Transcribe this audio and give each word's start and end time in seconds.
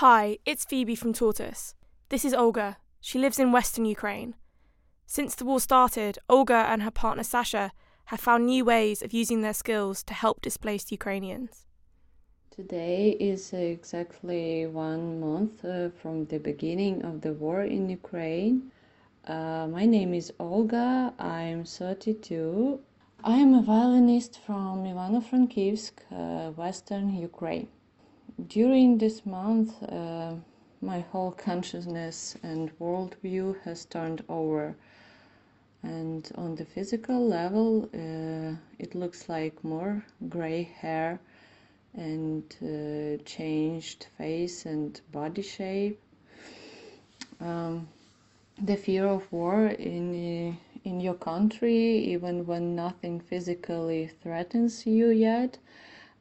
Hi, 0.00 0.38
it's 0.46 0.64
Phoebe 0.64 0.94
from 0.94 1.12
Tortoise. 1.12 1.74
This 2.08 2.24
is 2.24 2.32
Olga. 2.32 2.76
She 3.00 3.18
lives 3.18 3.40
in 3.40 3.50
western 3.50 3.84
Ukraine. 3.84 4.36
Since 5.06 5.34
the 5.34 5.44
war 5.44 5.58
started, 5.58 6.20
Olga 6.28 6.66
and 6.68 6.84
her 6.84 6.92
partner 6.92 7.24
Sasha 7.24 7.72
have 8.04 8.20
found 8.20 8.46
new 8.46 8.64
ways 8.64 9.02
of 9.02 9.12
using 9.12 9.40
their 9.40 9.52
skills 9.52 10.04
to 10.04 10.14
help 10.14 10.40
displaced 10.40 10.92
Ukrainians. 10.92 11.66
Today 12.52 13.16
is 13.18 13.52
exactly 13.52 14.68
one 14.68 15.18
month 15.18 15.64
uh, 15.64 15.88
from 16.00 16.26
the 16.26 16.38
beginning 16.38 17.04
of 17.04 17.22
the 17.22 17.32
war 17.32 17.62
in 17.62 17.90
Ukraine. 17.90 18.70
Uh, 19.26 19.66
my 19.66 19.84
name 19.84 20.14
is 20.14 20.32
Olga, 20.38 21.12
I'm 21.18 21.64
32. 21.64 22.78
I 23.24 23.34
am 23.38 23.52
a 23.52 23.62
violinist 23.62 24.38
from 24.46 24.84
Ivano-Frankivsk, 24.84 25.94
uh, 26.12 26.52
western 26.52 27.12
Ukraine. 27.16 27.66
During 28.46 28.98
this 28.98 29.26
month, 29.26 29.82
uh, 29.82 30.34
my 30.80 31.00
whole 31.00 31.32
consciousness 31.32 32.36
and 32.42 32.70
worldview 32.78 33.60
has 33.62 33.84
turned 33.84 34.22
over. 34.28 34.76
And 35.82 36.30
on 36.36 36.54
the 36.54 36.64
physical 36.64 37.26
level, 37.26 37.88
uh, 37.92 38.54
it 38.78 38.94
looks 38.94 39.28
like 39.28 39.64
more 39.64 40.04
gray 40.28 40.62
hair 40.62 41.18
and 41.94 42.44
uh, 42.62 43.22
changed 43.24 44.06
face 44.16 44.66
and 44.66 45.00
body 45.10 45.42
shape. 45.42 46.00
Um, 47.40 47.88
the 48.60 48.76
fear 48.76 49.06
of 49.06 49.30
war 49.32 49.66
in 49.66 50.56
in 50.84 51.00
your 51.00 51.14
country, 51.14 51.98
even 52.14 52.46
when 52.46 52.76
nothing 52.76 53.20
physically 53.20 54.10
threatens 54.22 54.86
you 54.86 55.08
yet, 55.08 55.58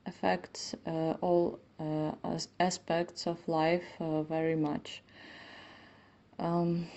affects 0.08 0.74
uh, 0.86 1.14
all 1.22 1.60
uh, 1.80 2.12
aspects 2.60 3.28
of 3.28 3.38
life 3.48 3.86
uh, 4.00 4.24
very 4.24 4.56
much. 4.56 5.04
Um, 6.40 6.88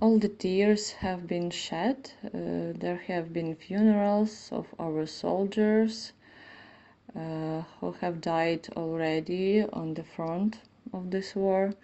all 0.00 0.18
the 0.18 0.28
tears 0.28 0.92
have 0.92 1.26
been 1.26 1.50
shed. 1.50 2.10
Uh, 2.24 2.72
there 2.78 3.02
have 3.06 3.32
been 3.32 3.54
funerals 3.54 4.48
of 4.50 4.66
our 4.78 5.06
soldiers 5.06 6.12
uh, 7.14 7.62
who 7.80 7.92
have 8.00 8.20
died 8.20 8.66
already 8.76 9.62
on 9.62 9.94
the 9.94 10.04
front 10.04 10.58
of 10.92 11.10
this 11.10 11.36
war. 11.36 11.74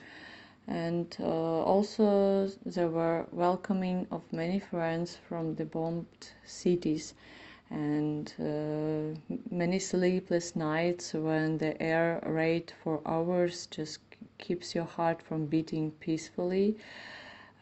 And 0.66 1.16
uh, 1.20 1.24
also, 1.24 2.48
there 2.64 2.88
were 2.88 3.26
welcoming 3.32 4.06
of 4.10 4.22
many 4.32 4.60
friends 4.60 5.18
from 5.28 5.56
the 5.56 5.64
bombed 5.64 6.06
cities 6.44 7.14
and 7.70 8.34
uh, 8.40 9.36
many 9.50 9.78
sleepless 9.78 10.56
nights 10.56 11.14
when 11.14 11.58
the 11.58 11.80
air 11.80 12.20
raid 12.26 12.72
for 12.82 13.00
hours 13.06 13.66
just 13.66 14.00
keeps 14.38 14.74
your 14.74 14.84
heart 14.84 15.22
from 15.22 15.46
beating 15.46 15.92
peacefully. 16.00 16.76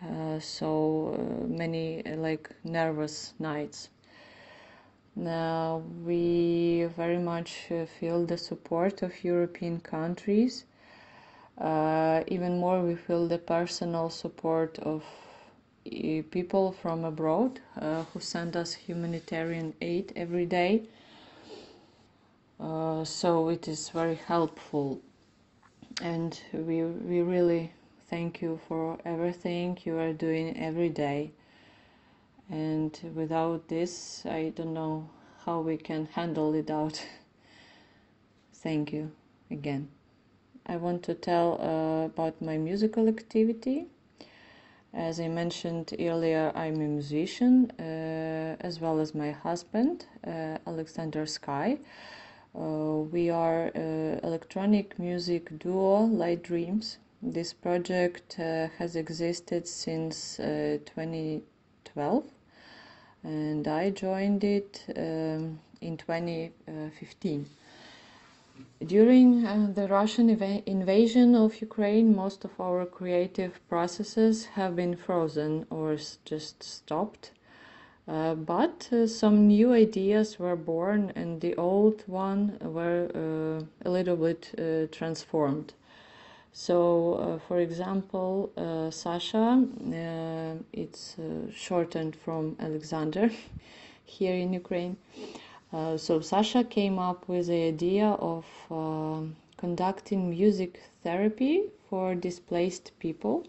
Uh, 0.03 0.39
so 0.39 1.15
uh, 1.19 1.47
many 1.49 2.05
uh, 2.07 2.17
like 2.17 2.51
nervous 2.65 3.35
nights. 3.39 3.91
Now 5.17 5.83
we 6.05 6.89
very 6.97 7.19
much 7.19 7.67
uh, 7.71 7.87
feel 7.87 8.25
the 8.25 8.39
support 8.39 9.03
of 9.03 9.25
european 9.25 9.81
countries. 9.81 10.65
Uh, 11.59 12.23
even 12.29 12.61
more 12.61 12.81
we 12.81 12.95
feel 12.95 13.27
the 13.27 13.39
personal 13.39 14.11
support 14.11 14.79
of 14.79 15.03
people 16.31 16.73
from 16.73 17.05
abroad 17.05 17.61
uh, 17.81 18.05
who 18.13 18.21
send 18.21 18.57
us 18.57 18.73
humanitarian 18.75 19.75
aid 19.81 20.13
every 20.17 20.47
day. 20.47 20.83
Uh, 22.61 23.05
so 23.05 23.49
it 23.49 23.69
is 23.69 23.89
very 23.91 24.17
helpful 24.17 25.01
and 26.03 26.41
we, 26.53 26.83
we 26.83 27.21
really 27.21 27.73
thank 28.09 28.43
you 28.43 28.59
for 28.69 28.99
everything 29.05 29.79
you 29.85 29.97
are 29.99 30.13
doing 30.13 30.57
every 30.59 30.89
day 30.89 31.31
and 32.51 32.99
without 33.15 33.69
this 33.69 34.25
I 34.27 34.53
don't 34.55 34.75
know 34.75 35.09
how 35.45 35.61
we 35.61 35.77
can 35.77 36.07
handle 36.07 36.55
it 36.55 36.71
out. 36.71 37.07
thank 38.55 38.93
you 38.93 39.11
again. 39.51 39.89
I 40.67 40.77
want 40.77 41.03
to 41.05 41.15
tell 41.15 41.61
uh, 41.61 42.07
about 42.07 42.41
my 42.43 42.59
musical 42.59 43.09
activity. 43.09 43.87
As 44.95 45.21
I 45.21 45.29
mentioned 45.29 45.95
earlier, 45.99 46.51
I'm 46.55 46.77
a 46.77 46.89
musician 46.89 47.71
uh, 47.79 48.57
as 48.61 48.81
well 48.81 49.01
as 49.01 49.15
my 49.15 49.33
husband, 49.33 50.07
uh, 50.27 50.57
Alexander 50.67 51.27
Sky. 51.27 51.79
Uh, 52.59 53.05
we 53.13 53.29
are 53.29 53.69
electronic 54.23 54.99
music 54.99 55.59
duo 55.59 56.05
Light 56.05 56.43
Dreams. 56.43 56.97
This 57.23 57.53
project 57.53 58.35
has 58.35 58.97
existed 58.97 59.69
since 59.69 60.41
uh, 60.41 60.79
2012 60.87 62.25
and 63.25 63.69
I 63.69 63.91
joined 63.91 64.43
it 64.43 64.85
um, 64.97 65.61
in 65.83 65.99
2015. 65.99 67.47
During 68.85 69.45
uh, 69.45 69.71
the 69.75 69.89
Russian 69.89 70.31
invasion 70.31 71.35
of 71.35 71.61
Ukraine, 71.61 72.15
most 72.15 72.45
of 72.45 72.61
our 72.61 72.87
creative 72.87 73.61
processes 73.69 74.47
have 74.47 74.77
been 74.77 74.97
frozen 74.97 75.67
or 75.71 75.97
just 76.25 76.63
stopped. 76.63 77.33
Uh, 78.09 78.35
but 78.35 78.89
uh, 78.91 79.07
some 79.07 79.47
new 79.47 79.75
ideas 79.75 80.39
were 80.39 80.57
born 80.57 81.13
and 81.15 81.43
the 81.43 81.55
old 81.57 82.03
one 82.07 82.57
were 82.63 83.11
uh, 83.15 83.87
a 83.87 83.91
little 83.91 84.17
bit 84.17 84.55
uh, 84.59 84.87
transformed. 84.91 85.75
So, 86.53 87.15
uh, 87.15 87.39
for 87.47 87.61
example, 87.61 88.51
Sasha, 88.91 89.65
it's 90.73 91.17
shortened 91.53 92.17
from 92.17 92.57
Alexander 92.59 93.31
here 94.05 94.35
in 94.35 94.55
Ukraine. 94.55 94.97
Uh, 95.71 95.99
so 95.99 96.21
Sasha 96.21 96.65
came 96.65 96.99
up 96.99 97.29
with 97.29 97.49
the 97.49 97.65
idea 97.65 98.07
of 98.07 98.47
uh, 98.71 99.21
conducting 99.59 100.31
music 100.31 100.81
therapy 101.03 101.65
for 101.91 102.15
displaced 102.15 102.93
people. 102.99 103.47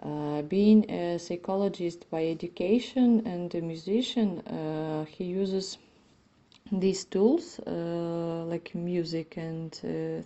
Uh, 0.00 0.42
being 0.42 0.88
a 0.90 1.18
psychologist 1.18 2.08
by 2.10 2.26
education 2.26 3.26
and 3.26 3.52
a 3.54 3.60
musician, 3.60 4.38
uh, 4.46 5.04
he 5.06 5.24
uses 5.24 5.78
these 6.70 7.04
tools 7.04 7.58
uh, 7.60 8.44
like 8.46 8.74
music 8.74 9.36
and 9.36 9.72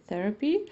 therapy 0.09 0.67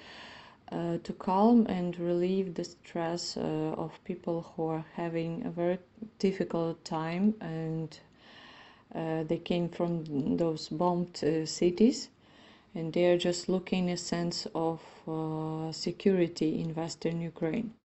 to 0.70 1.12
calm 1.18 1.64
and 1.66 1.98
relieve 1.98 2.54
the 2.54 2.64
stress 2.64 3.36
of 3.38 3.98
people 4.04 4.52
who 4.54 4.66
are 4.66 4.84
having 4.94 5.46
a 5.46 5.50
very 5.50 5.78
difficult 6.18 6.84
time 6.84 7.34
and 7.40 7.98
uh, 8.02 8.07
they 8.94 9.40
came 9.44 9.68
from 9.68 10.36
those 10.36 10.68
bombed 10.68 11.22
uh, 11.24 11.46
cities 11.46 12.08
and 12.74 12.92
they 12.92 13.06
are 13.06 13.18
just 13.18 13.48
looking 13.48 13.90
a 13.90 13.96
sense 13.96 14.46
of 14.54 14.80
uh, 15.08 15.72
security 15.72 16.60
in 16.60 16.74
western 16.74 17.20
Ukraine. 17.20 17.72